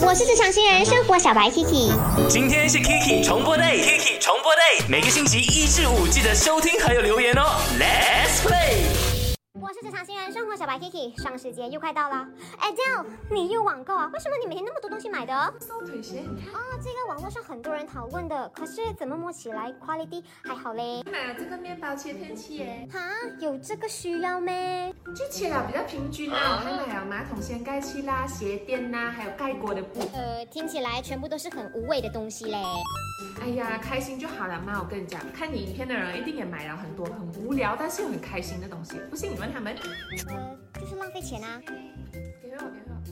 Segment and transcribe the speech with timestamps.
[0.00, 1.92] 我是职场新人生活小白 Kiki。
[2.28, 7.60] 今天是 Kiki 重播 day，Kiki 重播 day，每个星期一至五记得收听还有留言哦。
[7.78, 8.93] Let's play。
[9.74, 12.24] 我是职场新人生活小白 Kiki，上市节又快到了。
[12.60, 14.08] Adele，你又网购啊？
[14.12, 15.52] 为什么你每天那么多东西买的？
[15.58, 16.54] 瘦腿鞋，你看。
[16.54, 21.02] 哦，这个网络上很多人讨论的，可是怎么摸起来 quality 还好嘞？
[21.10, 23.00] 买了这个面包切片器耶，哈，
[23.40, 24.94] 有这个需要咩？
[25.06, 26.62] 就切了比较平均啊。
[26.62, 30.08] 还买了马桶掀盖器啦、鞋垫呐，还有盖锅的布。
[30.12, 32.62] 呃，听起来全部都是很无谓的东西嘞。
[33.40, 34.80] 哎呀，开心就好了嘛！
[34.80, 38.96] 我跟你讲，看你影片的人一定也买了很多很无聊但是又很开心的东西。
[39.10, 39.63] 不信你问他们。
[39.72, 41.60] 呃，就是浪费钱啊。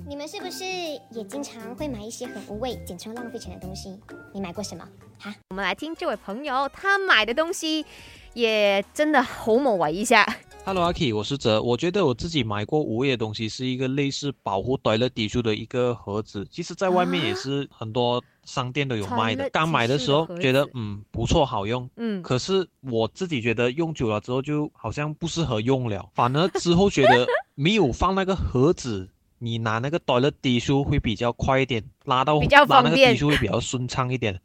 [0.07, 3.99] 你们是不是也经常会买一些很无谓、简称浪费钱的东西？
[4.33, 4.87] 你买过什么？
[5.19, 7.87] 哈，我们来听这位朋友他买的东西，
[8.35, 10.27] 也真的好某我一下。
[10.65, 11.61] Hello，阿 K，我是哲。
[11.61, 16.47] 我觉得我自己买过无谓的东西，是一个类似保护 toilet tissue 的一个盒子。
[16.49, 19.51] 其实，在外面也是很多商店都有卖的。
[19.51, 21.91] 刚买的时候觉得嗯不错，好用。
[21.97, 29.09] 嗯，可是我自己觉得用久了之后就好像不适合用了，反而之后觉得 没有放那个盒子，
[29.41, 34.41] 你拿那个 toilet tissue 会比较快一点，拉到比较拉那个方便 tissue 会比较顺畅一点，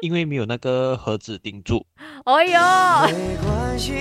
[0.00, 1.84] 因为没有那个盒子顶住。
[2.24, 3.92] 哎呦，没关系，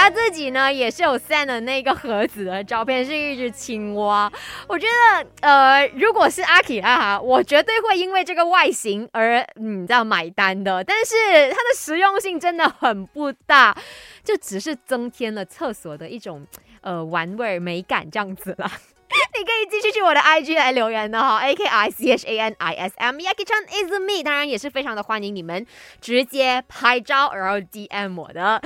[0.00, 4.32] 他自己呢也是有 send 的那个盒子的照片，是一只青蛙。
[4.66, 10.82] 我觉得，呃，如果是阿 K 啊哈，我绝对会因为这个外形而嗯，这样买单的。
[10.82, 11.14] 但是
[11.50, 13.76] 它的实用性真的很不大，
[14.24, 16.46] 就只是增添了厕所的一种
[16.80, 18.72] 呃玩味美感这样子啦。
[19.36, 23.90] 你可以继续去我的 IG 来留言的哈，A K I C H A N I S M Yaki Chan is
[23.98, 25.66] me，当然也是非常的欢迎你们
[26.00, 28.62] 直接拍照然后 DM 我的。